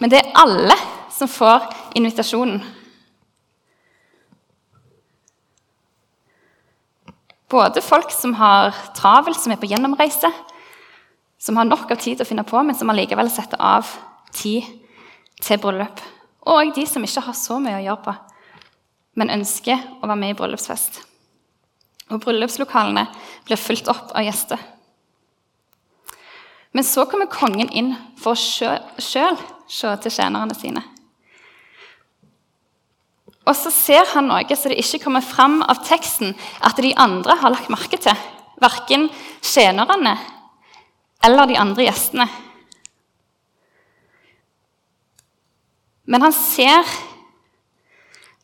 Men 0.00 0.10
det 0.10 0.18
er 0.20 0.34
alle 0.34 0.74
som 1.14 1.30
får 1.30 1.68
invitasjonen. 1.96 2.58
Både 7.48 7.80
folk 7.80 8.10
som 8.10 8.34
har 8.34 8.74
travelt, 8.96 9.38
som 9.38 9.54
er 9.54 9.60
på 9.60 9.68
gjennomreise, 9.70 10.32
som 11.38 11.56
har 11.56 11.68
nok 11.68 11.92
av 11.94 12.00
tid 12.02 12.18
til 12.18 12.26
å 12.26 12.28
finne 12.28 12.44
på, 12.46 12.58
men 12.66 12.74
som 12.74 12.90
allikevel 12.90 13.30
setter 13.30 13.60
av 13.62 13.86
tid 14.34 14.66
til 15.38 15.60
bryllup. 15.62 16.02
Og 16.50 16.74
de 16.74 16.86
som 16.90 17.04
ikke 17.06 17.22
har 17.28 17.38
så 17.38 17.60
mye 17.62 17.78
å 17.78 17.84
gjøre 17.84 18.02
på, 18.02 18.14
men 19.16 19.32
ønsker 19.38 19.78
å 20.02 20.08
være 20.08 20.20
med 20.20 20.34
i 20.34 20.38
bryllupsfest. 20.38 21.00
Og 22.10 22.18
bryllupslokalene 22.22 23.06
blir 23.46 23.60
fulgt 23.60 23.88
opp 23.90 24.10
av 24.10 24.26
gjester. 24.26 24.58
Men 26.76 26.84
så 26.84 27.06
kommer 27.08 27.30
kongen 27.32 27.70
inn 27.72 27.94
for 28.20 28.36
å 28.36 28.40
sjøl 29.00 29.38
se 29.66 29.92
til 30.04 30.12
tjenerne 30.12 30.52
sine. 30.52 30.82
Og 33.46 33.54
så 33.56 33.70
ser 33.72 34.10
han 34.12 34.26
noe 34.28 34.58
så 34.58 34.68
det 34.68 34.76
ikke 34.82 35.06
kommer 35.06 35.24
fram 35.24 35.62
av 35.64 35.80
teksten 35.86 36.34
at 36.66 36.76
de 36.82 36.90
andre 37.00 37.38
har 37.40 37.54
lagt 37.54 37.70
merke 37.72 37.96
til. 38.02 38.26
Verken 38.60 39.06
tjenerne 39.40 40.16
eller 41.24 41.48
de 41.48 41.56
andre 41.60 41.86
gjestene. 41.86 42.26
Men 46.06 46.26
han 46.26 46.36
ser 46.36 46.92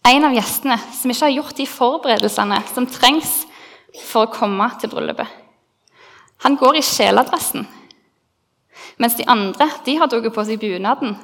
en 0.08 0.26
av 0.30 0.38
gjestene 0.38 0.80
som 0.96 1.12
ikke 1.12 1.28
har 1.28 1.36
gjort 1.36 1.60
de 1.60 1.68
forberedelsene 1.68 2.62
som 2.72 2.88
trengs 2.88 3.42
for 4.08 4.24
å 4.24 4.32
komme 4.32 4.72
til 4.80 4.90
bryllupet. 4.94 5.28
Han 6.48 6.56
går 6.58 6.80
i 6.80 6.86
sjeladressen 6.86 7.68
mens 8.98 9.16
de 9.18 9.26
andre 9.30 9.68
de 9.86 9.96
har 9.98 10.10
tatt 10.10 10.28
på 10.34 10.44
seg 10.46 10.60
bunaden, 10.62 11.16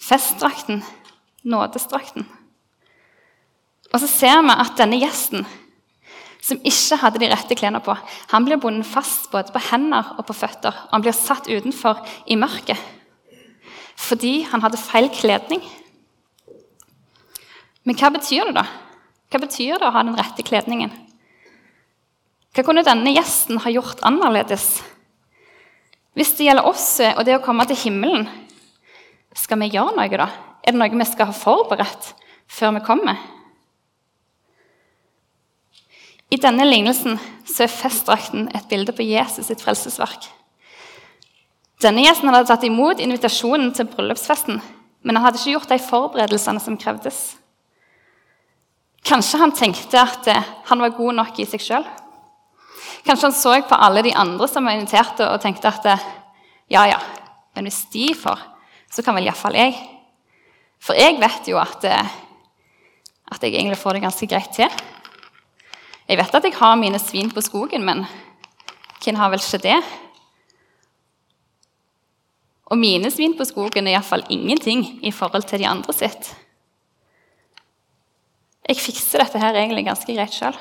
festdrakten, 0.00 0.82
nådesdrakten. 1.44 2.26
Og 3.90 3.98
så 4.02 4.08
ser 4.10 4.38
vi 4.46 4.54
at 4.54 4.76
denne 4.78 5.00
gjesten, 5.00 5.46
som 6.40 6.60
ikke 6.64 6.98
hadde 7.02 7.20
de 7.20 7.28
rette 7.28 7.56
klærne 7.58 7.82
på, 7.84 7.94
han 8.30 8.46
blir 8.46 8.60
bundet 8.60 8.88
fast 8.88 9.28
både 9.32 9.52
på 9.52 9.60
hender 9.70 10.14
og 10.16 10.24
på 10.28 10.36
føtter. 10.36 10.72
og 10.72 10.94
Han 10.94 11.04
blir 11.04 11.16
satt 11.16 11.50
utenfor 11.50 12.00
i 12.26 12.38
mørket 12.40 12.80
fordi 14.00 14.46
han 14.48 14.62
hadde 14.64 14.80
feil 14.80 15.10
kledning. 15.12 15.60
Men 17.84 17.98
hva 18.00 18.08
betyr 18.14 18.48
det, 18.48 18.54
da? 18.56 18.64
Hva 19.28 19.40
betyr 19.42 19.76
det 19.76 19.86
å 19.86 19.92
ha 19.92 20.02
den 20.06 20.16
rette 20.16 20.44
kledningen? 20.46 20.94
Hva 22.56 22.64
kunne 22.66 22.86
denne 22.86 23.12
gjesten 23.12 23.60
ha 23.62 23.70
gjort 23.70 24.00
annerledes 24.06 24.80
hvis 26.18 26.32
det 26.36 26.48
gjelder 26.48 26.66
oss 26.66 26.86
og 27.12 27.24
det 27.26 27.36
å 27.38 27.42
komme 27.44 27.66
til 27.70 27.78
himmelen, 27.84 28.26
skal 29.36 29.60
vi 29.62 29.70
gjøre 29.70 29.94
noe 29.94 30.18
da? 30.18 30.26
Er 30.60 30.74
det 30.74 30.80
noe 30.80 30.90
vi 30.98 31.06
skal 31.08 31.30
ha 31.30 31.36
forberedt 31.36 32.10
før 32.50 32.74
vi 32.76 32.82
kommer? 32.84 33.20
I 36.30 36.38
denne 36.38 36.66
lignelsen 36.66 37.18
så 37.48 37.64
er 37.64 37.72
festdrakten 37.72 38.50
et 38.54 38.68
bilde 38.70 38.94
på 38.94 39.06
Jesus 39.06 39.48
sitt 39.50 39.62
frelsesverk. 39.64 40.28
Denne 41.82 42.04
gjesten 42.04 42.28
hadde 42.30 42.46
tatt 42.50 42.66
imot 42.66 43.00
invitasjonen 43.02 43.72
til 43.74 43.88
bryllupsfesten, 43.90 44.60
men 45.02 45.16
han 45.16 45.24
hadde 45.24 45.40
ikke 45.40 45.54
gjort 45.56 45.72
de 45.72 45.78
forberedelsene 45.82 46.62
som 46.62 46.76
krevdes. 46.78 47.18
Kanskje 49.06 49.40
han 49.40 49.54
tenkte 49.56 50.02
at 50.02 50.28
han 50.68 50.82
var 50.84 50.94
god 50.94 51.16
nok 51.22 51.40
i 51.40 51.48
seg 51.48 51.64
sjøl. 51.64 51.86
Kanskje 53.04 53.28
han 53.28 53.36
så 53.36 53.54
på 53.68 53.78
alle 53.78 54.02
de 54.04 54.14
andre 54.14 54.48
som 54.48 54.66
var 54.66 54.76
inviterte, 54.76 55.26
og 55.28 55.40
tenkte 55.40 55.70
at 55.70 55.86
ja, 56.70 56.86
ja, 56.86 56.98
men 57.54 57.66
hvis 57.66 57.84
de 57.92 58.10
får, 58.14 58.40
så 58.90 59.02
kan 59.02 59.16
vel 59.16 59.28
iallfall 59.28 59.56
jeg. 59.58 59.76
For 60.80 60.96
jeg 60.96 61.18
vet 61.20 61.48
jo 61.50 61.58
at, 61.60 61.84
at 61.84 63.42
jeg 63.42 63.54
egentlig 63.54 63.78
får 63.78 63.96
det 63.96 64.04
ganske 64.04 64.28
greit 64.30 64.52
til. 64.56 64.82
Jeg 66.10 66.18
vet 66.18 66.34
at 66.34 66.46
jeg 66.46 66.58
har 66.58 66.78
mine 66.78 66.98
svin 66.98 67.30
på 67.30 67.42
skogen, 67.44 67.84
men 67.86 68.04
hvem 69.00 69.18
har 69.20 69.30
vel 69.32 69.42
ikke 69.42 69.62
det? 69.62 69.78
Og 72.70 72.78
mine 72.78 73.10
svin 73.10 73.34
på 73.38 73.46
skogen 73.48 73.88
er 73.88 73.96
iallfall 73.96 74.24
ingenting 74.30 74.84
i 75.06 75.12
forhold 75.14 75.48
til 75.50 75.62
de 75.62 75.68
andre 75.70 75.94
sitt. 75.94 76.32
Jeg 78.68 78.78
fikser 78.78 79.24
dette 79.24 79.40
her 79.42 79.56
egentlig 79.58 79.88
ganske 79.88 80.14
greit 80.14 80.34
sjøl. 80.34 80.58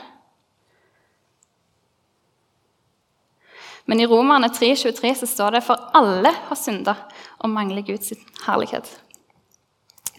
Men 3.86 4.00
i 4.00 4.08
Romerne 4.08 4.48
3,23 4.48 5.14
så 5.22 5.28
står 5.28 5.58
det 5.58 5.66
for 5.66 5.90
alle 5.98 6.32
har 6.48 6.60
synda 6.60 6.96
og 7.40 7.52
mangler 7.54 7.86
Guds 7.88 8.12
herlighet. 8.46 8.90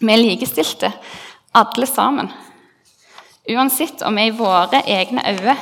Vi 0.01 0.09
er 0.09 0.17
likestilte, 0.21 0.89
alle 1.53 1.87
sammen. 1.87 2.31
Uansett 3.49 4.01
om 4.01 4.15
vi 4.15 4.27
i 4.29 4.33
våre 4.35 4.81
egne 4.85 5.23
øyne 5.29 5.55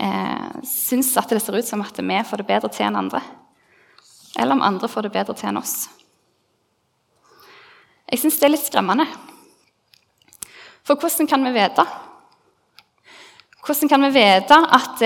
eh, 0.00 0.62
syns 0.66 1.12
at 1.18 1.30
det 1.30 1.40
ser 1.42 1.58
ut 1.58 1.68
som 1.68 1.82
at 1.84 1.98
vi 1.98 2.22
får 2.26 2.42
det 2.42 2.48
bedre 2.48 2.70
til 2.72 2.86
enn 2.86 2.98
andre, 2.98 3.22
eller 4.38 4.56
om 4.56 4.64
andre 4.66 4.90
får 4.90 5.06
det 5.06 5.14
bedre 5.14 5.36
til 5.38 5.50
enn 5.50 5.60
oss. 5.62 5.76
Jeg 8.10 8.22
syns 8.22 8.38
det 8.38 8.46
er 8.46 8.54
litt 8.54 8.66
skremmende. 8.66 9.06
For 10.86 10.94
hvordan 10.94 11.26
kan 11.26 11.42
vi 11.42 11.54
vite? 11.56 11.86
Hvordan 13.66 13.90
kan 13.90 14.06
vi 14.06 14.12
vite 14.14 14.60
at 14.78 15.02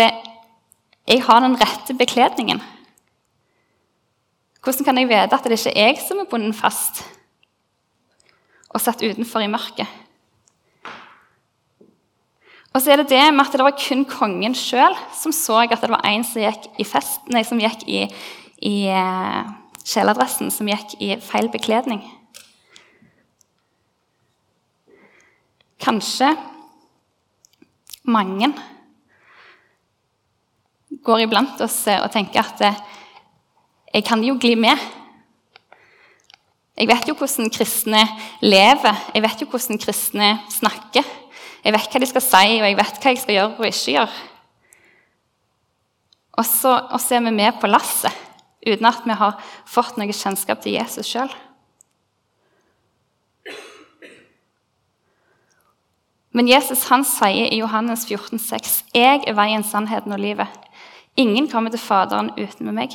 jeg 1.11 1.25
har 1.27 1.43
den 1.43 1.57
rette 1.59 1.95
bekledningen? 1.99 2.61
Hvordan 4.63 4.87
kan 4.87 4.99
jeg 5.01 5.09
vite 5.09 5.35
at 5.35 5.49
det 5.49 5.59
ikke 5.59 5.73
er 5.73 5.89
jeg 5.91 6.03
som 6.05 6.21
er 6.21 6.29
bundet 6.31 6.55
fast 6.59 7.03
og 8.71 8.79
satt 8.79 9.03
utenfor 9.03 9.43
i 9.43 9.51
mørket? 9.51 9.89
Og 12.71 12.79
så 12.79 12.93
er 12.93 13.01
det 13.01 13.11
det 13.11 13.23
med 13.35 13.43
at 13.43 13.57
det 13.57 13.67
var 13.67 13.75
kun 13.75 14.05
kongen 14.07 14.55
sjøl 14.55 14.95
som 15.17 15.35
så 15.35 15.65
at 15.65 15.81
det 15.83 15.91
var 15.91 16.07
en 16.07 16.23
som 16.23 16.45
gikk 16.45 16.69
i, 16.79 16.87
fest, 16.87 17.25
nei, 17.35 17.43
som 17.43 17.59
gikk 17.59 17.83
i, 17.91 18.05
i 18.63 18.77
uh, 18.95 19.43
kjeledressen, 19.83 20.53
som 20.55 20.71
gikk 20.71 20.95
i 21.03 21.17
feil 21.25 21.51
bekledning. 21.51 22.05
Kanskje 25.83 26.37
mange 28.07 28.53
går 31.05 31.25
iblant 31.25 31.61
oss 31.65 31.83
og 31.93 32.11
tenker 32.13 32.43
at 32.43 32.65
eh, 32.67 32.81
jeg 33.95 34.07
kan 34.07 34.23
jo 34.23 34.37
gli 34.39 34.55
med. 34.55 34.79
Jeg 36.79 36.89
vet 36.89 37.09
jo 37.11 37.17
hvordan 37.19 37.51
kristne 37.53 38.05
lever, 38.41 39.01
jeg 39.15 39.25
vet 39.25 39.43
jo 39.43 39.49
hvordan 39.51 39.81
kristne 39.83 40.31
snakker. 40.53 41.05
Jeg 41.61 41.75
vet 41.75 41.93
hva 41.93 42.01
de 42.01 42.09
skal 42.09 42.25
si, 42.25 42.47
og 42.57 42.67
jeg 42.69 42.79
vet 42.79 43.01
hva 43.03 43.13
jeg 43.13 43.21
skal 43.21 43.37
gjøre 43.37 43.59
og 43.59 43.67
ikke 43.69 43.97
gjøre. 43.99 44.23
Og 46.41 46.47
så, 46.49 46.73
og 46.73 47.01
så 47.03 47.19
er 47.19 47.27
vi 47.27 47.35
med 47.37 47.59
på 47.61 47.69
lasset 47.69 48.27
uten 48.65 48.89
at 48.89 49.05
vi 49.05 49.17
har 49.17 49.37
fått 49.69 49.99
noe 50.01 50.13
kjennskap 50.13 50.61
til 50.65 50.79
Jesus 50.79 51.09
sjøl. 51.09 51.33
Men 56.37 56.49
Jesus 56.49 56.87
han 56.89 57.03
sier 57.05 57.51
i 57.51 57.59
Johannes 57.59 58.07
14, 58.07 58.39
14,6.: 58.39 58.85
Jeg 58.95 59.25
er 59.27 59.35
veien, 59.35 59.65
sannheten 59.67 60.15
og 60.15 60.23
livet. 60.23 60.70
Ingen 61.21 61.51
kommer 61.51 61.73
til 61.73 61.83
Faderen 61.83 62.31
uten 62.39 62.69
med 62.69 62.77
meg. 62.79 62.95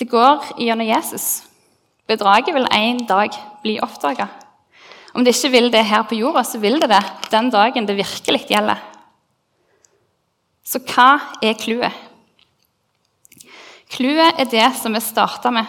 Det 0.00 0.08
går 0.10 0.56
gjennom 0.58 0.88
Jesus. 0.88 1.44
Bedraget 2.08 2.54
vil 2.56 2.66
en 2.74 3.04
dag 3.06 3.36
bli 3.62 3.76
oppdaga. 3.84 4.26
Om 5.14 5.22
det 5.22 5.36
ikke 5.36 5.52
vil 5.52 5.70
det 5.70 5.84
her 5.86 6.02
på 6.08 6.18
jorda, 6.18 6.42
så 6.42 6.58
vil 6.58 6.80
det 6.82 6.88
det 6.90 7.02
den 7.30 7.50
dagen 7.50 7.86
det 7.86 7.98
virkelig 7.98 8.46
gjelder. 8.50 8.80
Så 10.66 10.80
hva 10.86 11.18
er 11.42 11.58
clouet? 11.58 11.94
Clouet 13.90 14.38
er 14.38 14.50
det 14.50 14.68
som 14.78 14.94
vi 14.94 15.02
starta 15.02 15.50
med. 15.54 15.66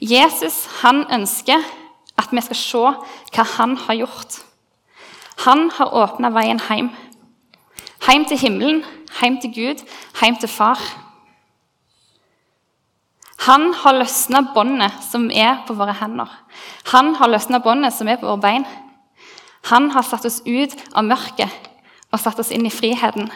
Jesus 0.00 0.64
han 0.80 1.04
ønsker 1.12 1.62
at 2.18 2.30
vi 2.32 2.42
skal 2.46 2.58
se 2.58 2.84
hva 3.34 3.46
han 3.56 3.76
har 3.86 3.98
gjort. 3.98 4.40
Han 5.46 5.68
har 5.76 5.94
åpna 6.02 6.30
veien 6.34 6.62
hjem. 6.68 6.90
Hjem 8.06 8.24
til 8.30 8.40
himmelen, 8.40 8.82
hjem 9.18 9.40
til 9.42 9.54
Gud, 9.54 9.84
hjem 10.20 10.38
til 10.40 10.48
far. 10.48 10.80
Han 13.46 13.70
har 13.74 13.96
løsna 13.96 14.42
båndet 14.54 15.00
som 15.08 15.30
er 15.32 15.62
på 15.66 15.74
våre 15.74 15.94
hender. 15.96 16.28
Han 16.92 17.14
har 17.16 17.32
løsna 17.32 17.60
båndet 17.64 17.96
som 17.96 18.08
er 18.08 18.20
på 18.20 18.28
våre 18.28 18.42
bein. 18.42 18.66
Han 19.72 19.90
har 19.94 20.04
satt 20.04 20.26
oss 20.28 20.40
ut 20.46 20.76
av 20.92 21.06
mørket 21.08 21.70
og 22.10 22.20
satt 22.20 22.40
oss 22.42 22.50
inn 22.52 22.66
i 22.68 22.72
friheten. 22.72 23.30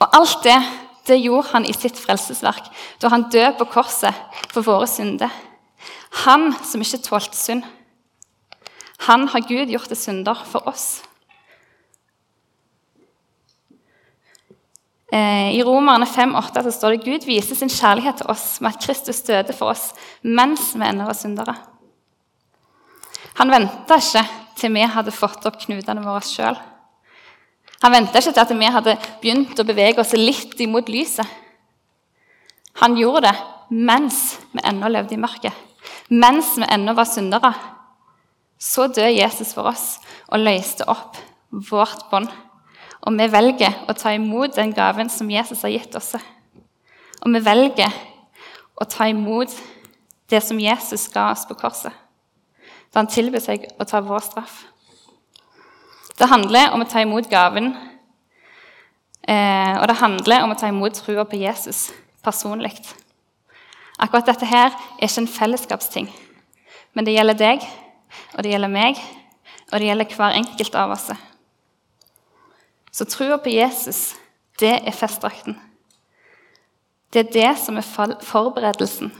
Og 0.00 0.16
alt 0.16 0.40
det, 0.46 0.58
det 1.06 1.20
gjorde 1.20 1.52
han 1.52 1.66
i 1.68 1.74
sitt 1.76 1.98
frelsesverk 2.00 2.70
da 3.02 3.10
han 3.12 3.28
døde 3.30 3.52
på 3.58 3.68
korset 3.76 4.16
for 4.50 4.66
våre 4.66 4.88
synder. 4.90 5.30
Han 6.24 6.50
som 6.66 6.82
ikke 6.82 7.04
tålte 7.04 7.36
synd. 7.38 7.62
Han 9.06 9.28
har 9.32 9.46
Gud 9.46 9.70
gjort 9.72 9.88
til 9.88 9.96
synder 9.96 10.42
for 10.50 10.66
oss. 10.68 11.00
Eh, 13.70 14.99
I 15.10 15.58
Romerne 15.66 16.06
5,8 16.06 16.70
står 16.70 16.94
det 16.94 17.06
Gud 17.06 17.24
viser 17.26 17.58
sin 17.58 17.72
kjærlighet 17.72 18.20
til 18.20 18.30
oss 18.30 18.60
med 18.62 18.70
at 18.70 18.84
Kristus 18.84 19.22
døde 19.26 19.54
for 19.56 19.72
oss 19.72 19.88
mens 20.22 20.70
vi 20.76 20.86
ennå 20.86 21.08
var 21.08 21.18
syndere. 21.18 21.56
Han 23.40 23.50
venta 23.50 23.98
ikke 23.98 24.22
til 24.60 24.74
vi 24.74 24.84
hadde 24.86 25.14
fått 25.14 25.46
opp 25.48 25.58
knutene 25.64 26.04
våre 26.04 26.22
sjøl. 26.26 26.58
Han 27.80 27.94
venta 27.94 28.20
ikke 28.20 28.34
til 28.36 28.42
at 28.44 28.52
vi 28.52 28.72
hadde 28.74 28.96
begynt 29.22 29.58
å 29.58 29.66
bevege 29.66 30.02
oss 30.02 30.12
litt 30.18 30.58
imot 30.60 30.90
lyset. 30.92 31.26
Han 32.82 32.96
gjorde 32.98 33.26
det 33.26 33.34
mens 33.70 34.38
vi 34.52 34.62
ennå 34.66 34.90
levde 34.90 35.16
i 35.16 35.20
mørket, 35.20 35.54
mens 36.10 36.52
vi 36.58 36.68
ennå 36.68 36.94
var 36.98 37.08
syndere. 37.08 37.52
Så 38.60 38.90
døde 38.92 39.14
Jesus 39.16 39.54
for 39.56 39.70
oss 39.70 39.96
og 40.28 40.42
løste 40.42 40.84
opp 40.90 41.16
vårt 41.70 42.06
bånd. 42.10 42.28
Og 43.00 43.16
vi 43.16 43.26
velger 43.32 43.84
å 43.88 43.96
ta 43.96 44.12
imot 44.12 44.56
den 44.56 44.74
gaven 44.76 45.08
som 45.12 45.30
Jesus 45.30 45.62
har 45.64 45.72
gitt 45.72 45.94
oss. 45.96 46.14
Og 47.20 47.32
vi 47.32 47.40
velger 47.44 47.94
å 48.80 48.86
ta 48.88 49.08
imot 49.08 49.52
det 50.30 50.40
som 50.44 50.60
Jesus 50.60 51.08
ga 51.12 51.30
oss 51.32 51.46
på 51.48 51.56
korset, 51.58 51.92
da 52.90 53.02
han 53.02 53.10
tilbød 53.10 53.42
seg 53.42 53.66
å 53.80 53.86
ta 53.88 54.00
vår 54.04 54.22
straff. 54.24 54.62
Det 56.18 56.28
handler 56.28 56.74
om 56.74 56.84
å 56.84 56.88
ta 56.88 57.02
imot 57.02 57.28
gaven, 57.30 57.72
eh, 59.26 59.74
og 59.80 59.86
det 59.88 60.00
handler 60.00 60.44
om 60.44 60.52
å 60.52 60.58
ta 60.58 60.68
imot 60.68 61.00
trua 61.00 61.24
på 61.24 61.40
Jesus 61.40 61.90
personlig. 62.22 62.76
Akkurat 63.98 64.26
dette 64.26 64.46
her 64.48 64.70
er 64.70 65.08
ikke 65.08 65.24
en 65.24 65.34
fellesskapsting, 65.34 66.10
men 66.94 67.04
det 67.04 67.16
gjelder 67.16 67.38
deg, 67.38 67.66
og 68.34 68.44
det 68.44 68.54
gjelder 68.54 68.72
meg, 68.72 69.00
og 69.72 69.78
det 69.78 69.90
gjelder 69.90 70.16
hver 70.16 70.38
enkelt 70.38 70.74
av 70.74 70.94
oss. 70.94 71.10
Så 72.92 73.04
trua 73.04 73.36
på 73.36 73.52
Jesus, 73.54 74.16
det 74.60 74.72
er 74.86 74.94
festdrakten. 74.94 75.56
Det 77.12 77.26
er 77.26 77.32
det 77.32 77.50
som 77.58 77.76
er 77.76 78.16
forberedelsen. 78.22 79.12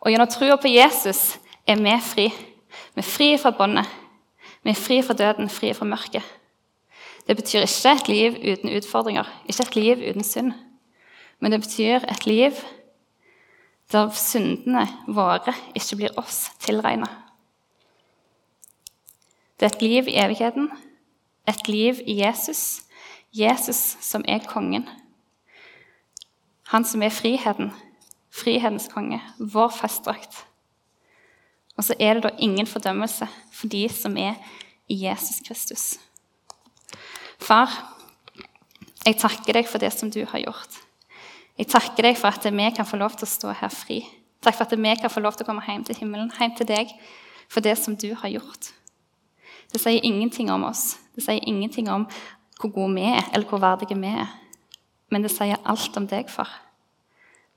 Og 0.00 0.10
gjennom 0.10 0.30
trua 0.30 0.56
på 0.56 0.70
Jesus 0.70 1.38
er 1.66 1.78
vi 1.78 1.96
fri. 2.02 2.28
Vi 2.94 3.02
er 3.02 3.06
fri 3.06 3.30
fra 3.38 3.52
båndet. 3.54 3.86
Vi 4.62 4.70
er 4.70 4.78
fri 4.78 5.00
fra 5.02 5.14
døden, 5.14 5.48
fri 5.48 5.72
fra 5.74 5.86
mørket. 5.86 6.24
Det 7.26 7.36
betyr 7.36 7.62
ikke 7.62 7.92
et 7.92 8.08
liv 8.08 8.36
uten 8.52 8.76
utfordringer, 8.76 9.28
ikke 9.46 9.62
et 9.62 9.76
liv 9.76 10.04
uten 10.10 10.24
synd. 10.24 10.52
Men 11.40 11.52
det 11.52 11.60
betyr 11.60 12.04
et 12.08 12.26
liv 12.26 12.52
der 13.92 14.10
syndene 14.14 14.86
våre 15.08 15.54
ikke 15.74 15.96
blir 15.96 16.18
oss 16.18 16.50
tilregna. 16.62 17.06
Det 19.58 19.66
er 19.66 19.74
et 19.74 19.82
liv 19.82 20.08
i 20.08 20.16
evigheten, 20.16 20.70
et 21.50 21.68
liv 21.68 22.00
i 22.06 22.20
Jesus, 22.22 22.82
Jesus 23.34 23.96
som 24.00 24.24
er 24.28 24.44
kongen. 24.46 24.86
Han 26.70 26.86
som 26.86 27.02
er 27.02 27.14
friheten, 27.14 27.72
frihetens 28.30 28.88
konge, 28.92 29.18
vår 29.38 29.72
festdrakt. 29.74 30.44
Og 31.76 31.86
så 31.86 31.96
er 31.98 32.14
det 32.14 32.26
da 32.26 32.34
ingen 32.38 32.68
fordømmelse 32.68 33.26
for 33.54 33.70
de 33.72 33.86
som 33.90 34.16
er 34.20 34.36
i 34.90 35.00
Jesus 35.04 35.40
Kristus. 35.46 35.84
Far, 37.40 37.72
jeg 39.06 39.16
takker 39.18 39.56
deg 39.56 39.68
for 39.70 39.82
det 39.82 39.92
som 39.94 40.10
du 40.12 40.20
har 40.28 40.42
gjort. 40.42 40.80
Jeg 41.58 41.70
takker 41.72 42.06
deg 42.06 42.18
for 42.20 42.28
at 42.30 42.44
vi 42.44 42.68
kan 42.76 42.88
få 42.88 43.00
lov 43.00 43.16
til 43.16 43.26
å 43.26 43.30
stå 43.30 43.54
her 43.62 43.72
fri. 43.72 44.02
Takk 44.40 44.56
for 44.56 44.68
at 44.68 44.76
vi 44.76 44.92
kan 45.00 45.12
få 45.12 45.22
lov 45.24 45.36
til 45.36 45.46
å 45.46 45.50
komme 45.50 45.64
hjem 45.66 45.84
til 45.88 45.98
himmelen, 45.98 46.30
hjem 46.36 46.54
til 46.56 46.68
deg, 46.68 46.92
for 47.50 47.64
det 47.64 47.76
som 47.78 47.96
du 47.96 48.12
har 48.14 48.30
gjort. 48.32 48.70
Det 49.72 49.80
sier 49.80 50.04
ingenting 50.06 50.50
om 50.50 50.64
oss. 50.68 50.98
Det 51.20 51.26
sier 51.26 51.44
ingenting 51.44 51.90
om 51.92 52.06
hvor 52.60 52.70
gode 52.72 52.94
vi 52.94 53.02
er, 53.04 53.26
eller 53.34 53.48
hvor 53.48 53.60
verdige 53.60 53.98
vi 54.00 54.08
er. 54.08 54.30
Men 55.12 55.22
det 55.22 55.30
sier 55.34 55.60
alt 55.68 55.96
om 56.00 56.06
deg, 56.08 56.30
far. 56.32 56.48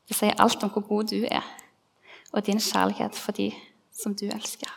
Det 0.07 0.17
sier 0.17 0.35
alt 0.35 0.63
om 0.63 0.71
hvor 0.73 0.83
god 0.83 1.13
du 1.13 1.21
er, 1.23 1.45
og 2.33 2.43
din 2.43 2.59
kjærlighet 2.59 3.15
for 3.15 3.31
de 3.31 3.53
som 3.95 4.15
du 4.15 4.25
elsker. 4.25 4.67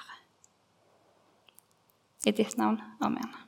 I 2.27 2.31
ditt 2.31 2.55
navn. 2.59 2.79
Amen. 3.01 3.46